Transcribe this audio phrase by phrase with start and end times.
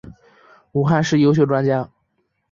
[0.71, 1.87] 武汉市优秀专家。